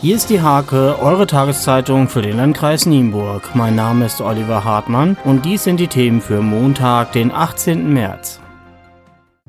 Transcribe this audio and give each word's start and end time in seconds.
Hier 0.00 0.14
ist 0.14 0.30
die 0.30 0.40
Hake, 0.40 0.96
eure 1.02 1.26
Tageszeitung 1.26 2.06
für 2.06 2.22
den 2.22 2.36
Landkreis 2.36 2.86
Nienburg. 2.86 3.56
Mein 3.56 3.74
Name 3.74 4.06
ist 4.06 4.20
Oliver 4.20 4.62
Hartmann 4.62 5.16
und 5.24 5.44
dies 5.44 5.64
sind 5.64 5.80
die 5.80 5.88
Themen 5.88 6.20
für 6.20 6.40
Montag, 6.40 7.10
den 7.10 7.32
18. 7.32 7.92
März. 7.92 8.38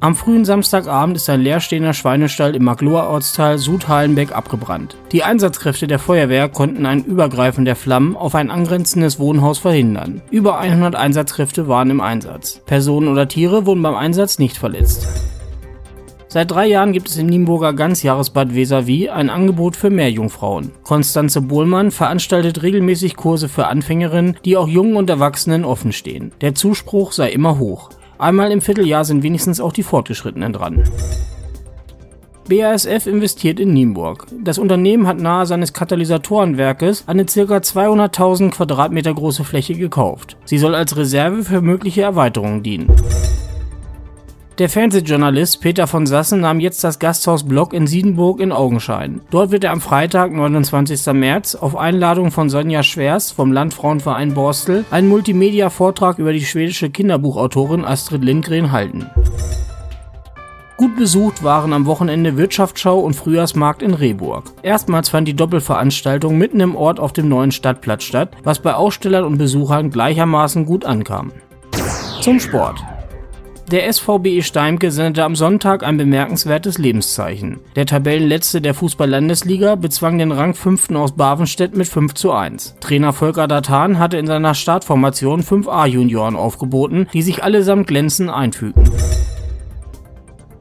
Am 0.00 0.16
frühen 0.16 0.44
Samstagabend 0.44 1.16
ist 1.16 1.30
ein 1.30 1.42
leerstehender 1.42 1.92
Schweinestall 1.92 2.56
im 2.56 2.64
Magloa 2.64 3.06
Ortsteil 3.06 3.58
Sudhalenbeck 3.58 4.32
abgebrannt. 4.32 4.96
Die 5.12 5.22
Einsatzkräfte 5.22 5.86
der 5.86 6.00
Feuerwehr 6.00 6.48
konnten 6.48 6.86
ein 6.86 7.04
Übergreifen 7.04 7.64
der 7.64 7.76
Flammen 7.76 8.16
auf 8.16 8.34
ein 8.34 8.50
angrenzendes 8.50 9.20
Wohnhaus 9.20 9.60
verhindern. 9.60 10.22
Über 10.32 10.58
100 10.58 10.96
Einsatzkräfte 10.96 11.68
waren 11.68 11.90
im 11.90 12.00
Einsatz. 12.00 12.60
Personen 12.66 13.06
oder 13.06 13.28
Tiere 13.28 13.64
wurden 13.64 13.82
beim 13.82 13.94
Einsatz 13.94 14.40
nicht 14.40 14.58
verletzt. 14.58 15.06
Seit 16.32 16.50
drei 16.50 16.66
Jahren 16.66 16.92
gibt 16.92 17.08
es 17.10 17.18
im 17.18 17.26
Nienburger 17.26 17.74
Ganzjahresbad 17.74 18.54
Weserwie 18.54 19.10
ein 19.10 19.28
Angebot 19.28 19.76
für 19.76 19.90
Meerjungfrauen. 19.90 20.70
Konstanze 20.82 21.42
Bohlmann 21.42 21.90
veranstaltet 21.90 22.62
regelmäßig 22.62 23.16
Kurse 23.16 23.50
für 23.50 23.66
Anfängerinnen, 23.66 24.38
die 24.42 24.56
auch 24.56 24.66
Jungen 24.66 24.96
und 24.96 25.10
Erwachsenen 25.10 25.66
offen 25.66 25.92
stehen. 25.92 26.32
Der 26.40 26.54
Zuspruch 26.54 27.12
sei 27.12 27.32
immer 27.32 27.58
hoch. 27.58 27.90
Einmal 28.16 28.50
im 28.50 28.62
Vierteljahr 28.62 29.04
sind 29.04 29.22
wenigstens 29.22 29.60
auch 29.60 29.74
die 29.74 29.82
Fortgeschrittenen 29.82 30.54
dran. 30.54 30.84
BASF 32.48 33.06
investiert 33.06 33.60
in 33.60 33.74
Nienburg. 33.74 34.26
Das 34.42 34.56
Unternehmen 34.56 35.06
hat 35.06 35.20
nahe 35.20 35.44
seines 35.44 35.74
Katalysatorenwerkes 35.74 37.04
eine 37.08 37.26
ca. 37.26 37.58
200.000 37.58 38.52
Quadratmeter 38.52 39.12
große 39.12 39.44
Fläche 39.44 39.74
gekauft. 39.74 40.38
Sie 40.46 40.56
soll 40.56 40.74
als 40.74 40.96
Reserve 40.96 41.44
für 41.44 41.60
mögliche 41.60 42.00
Erweiterungen 42.00 42.62
dienen. 42.62 42.90
Der 44.58 44.68
Fernsehjournalist 44.68 45.62
Peter 45.62 45.86
von 45.86 46.06
Sassen 46.06 46.40
nahm 46.40 46.60
jetzt 46.60 46.84
das 46.84 46.98
Gasthaus 46.98 47.42
Block 47.42 47.72
in 47.72 47.86
Siedenburg 47.86 48.38
in 48.38 48.52
Augenschein. 48.52 49.22
Dort 49.30 49.50
wird 49.50 49.64
er 49.64 49.72
am 49.72 49.80
Freitag, 49.80 50.30
29. 50.30 51.06
März, 51.14 51.54
auf 51.54 51.74
Einladung 51.74 52.30
von 52.30 52.50
Sonja 52.50 52.82
Schwers 52.82 53.30
vom 53.30 53.50
Landfrauenverein 53.50 54.34
Borstel 54.34 54.84
einen 54.90 55.08
Multimedia-Vortrag 55.08 56.18
über 56.18 56.34
die 56.34 56.44
schwedische 56.44 56.90
Kinderbuchautorin 56.90 57.86
Astrid 57.86 58.22
Lindgren 58.22 58.72
halten. 58.72 59.06
Gut 60.76 60.96
besucht 60.96 61.42
waren 61.42 61.72
am 61.72 61.86
Wochenende 61.86 62.36
Wirtschaftsschau 62.36 63.00
und 63.00 63.14
Frühjahrsmarkt 63.14 63.82
in 63.82 63.94
Rehburg. 63.94 64.44
Erstmals 64.62 65.08
fand 65.08 65.28
die 65.28 65.36
Doppelveranstaltung 65.36 66.36
mitten 66.36 66.60
im 66.60 66.76
Ort 66.76 67.00
auf 67.00 67.14
dem 67.14 67.28
neuen 67.28 67.52
Stadtplatz 67.52 68.02
statt, 68.04 68.32
was 68.42 68.58
bei 68.58 68.74
Ausstellern 68.74 69.24
und 69.24 69.38
Besuchern 69.38 69.90
gleichermaßen 69.90 70.66
gut 70.66 70.84
ankam. 70.84 71.32
Zum 72.20 72.38
Sport. 72.38 72.82
Der 73.72 73.90
SVBE 73.90 74.42
Steimke 74.42 74.90
sendete 74.90 75.24
am 75.24 75.34
Sonntag 75.34 75.82
ein 75.82 75.96
bemerkenswertes 75.96 76.76
Lebenszeichen. 76.76 77.60
Der 77.74 77.86
Tabellenletzte 77.86 78.60
der 78.60 78.74
Fußball-Landesliga 78.74 79.76
bezwang 79.76 80.18
den 80.18 80.30
Rang 80.30 80.52
5. 80.52 80.90
aus 80.90 81.12
Bavenstedt 81.12 81.74
mit 81.74 81.88
5 81.88 82.12
zu 82.12 82.32
1. 82.32 82.76
Trainer 82.80 83.14
Volker 83.14 83.48
Datan 83.48 83.98
hatte 83.98 84.18
in 84.18 84.26
seiner 84.26 84.54
Startformation 84.54 85.42
5 85.42 85.68
A-Junioren 85.68 86.36
aufgeboten, 86.36 87.08
die 87.14 87.22
sich 87.22 87.44
allesamt 87.44 87.86
glänzend 87.86 88.28
einfügten. 88.28 88.90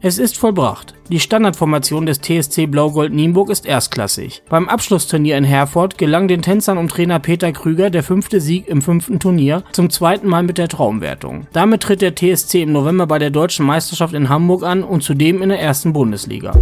Es 0.00 0.18
ist 0.18 0.38
vollbracht. 0.38 0.91
Die 1.10 1.20
Standardformation 1.20 2.06
des 2.06 2.20
TSC 2.20 2.66
Blau-Gold 2.66 3.12
Nienburg 3.12 3.50
ist 3.50 3.66
erstklassig. 3.66 4.42
Beim 4.48 4.68
Abschlussturnier 4.68 5.36
in 5.36 5.44
Herford 5.44 5.98
gelang 5.98 6.28
den 6.28 6.42
Tänzern 6.42 6.78
um 6.78 6.88
Trainer 6.88 7.18
Peter 7.18 7.52
Krüger 7.52 7.90
der 7.90 8.02
fünfte 8.02 8.40
Sieg 8.40 8.68
im 8.68 8.82
fünften 8.82 9.18
Turnier, 9.18 9.64
zum 9.72 9.90
zweiten 9.90 10.28
Mal 10.28 10.42
mit 10.42 10.58
der 10.58 10.68
Traumwertung. 10.68 11.46
Damit 11.52 11.82
tritt 11.82 12.02
der 12.02 12.14
TSC 12.14 12.62
im 12.62 12.72
November 12.72 13.06
bei 13.06 13.18
der 13.18 13.30
deutschen 13.30 13.66
Meisterschaft 13.66 14.14
in 14.14 14.28
Hamburg 14.28 14.62
an 14.62 14.84
und 14.84 15.02
zudem 15.02 15.42
in 15.42 15.48
der 15.48 15.60
ersten 15.60 15.92
Bundesliga. 15.92 16.52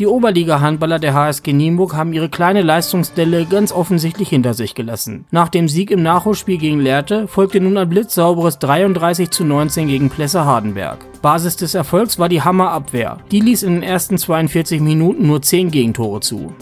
Die 0.00 0.08
Oberliga-Handballer 0.08 0.98
der 0.98 1.14
HSG 1.14 1.52
Nienburg 1.52 1.94
haben 1.94 2.12
ihre 2.12 2.28
kleine 2.28 2.62
Leistungsdelle 2.62 3.46
ganz 3.46 3.70
offensichtlich 3.70 4.28
hinter 4.28 4.52
sich 4.52 4.74
gelassen. 4.74 5.24
Nach 5.30 5.48
dem 5.48 5.68
Sieg 5.68 5.92
im 5.92 6.02
Nachholspiel 6.02 6.58
gegen 6.58 6.80
Lehrte 6.80 7.28
folgte 7.28 7.60
nun 7.60 7.76
ein 7.76 7.88
blitzsauberes 7.88 8.58
33 8.58 9.30
zu 9.30 9.44
19 9.44 9.86
gegen 9.86 10.10
Plesse 10.10 10.44
Hardenberg. 10.44 11.06
Basis 11.22 11.54
des 11.54 11.76
Erfolgs 11.76 12.18
war 12.18 12.28
die 12.28 12.42
Hammerabwehr. 12.42 13.18
Die 13.30 13.38
ließ 13.38 13.62
in 13.62 13.74
den 13.74 13.84
ersten 13.84 14.18
42 14.18 14.80
Minuten 14.80 15.28
nur 15.28 15.42
10 15.42 15.70
Gegentore 15.70 16.18
zu. 16.18 16.52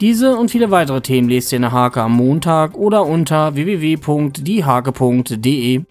Diese 0.00 0.36
und 0.36 0.50
viele 0.50 0.72
weitere 0.72 1.00
Themen 1.00 1.28
lest 1.28 1.52
ihr 1.52 1.58
in 1.58 1.62
der 1.62 1.70
Hake 1.70 2.02
am 2.02 2.16
Montag 2.16 2.76
oder 2.76 3.06
unter 3.06 3.54
www.diehake.de. 3.54 5.84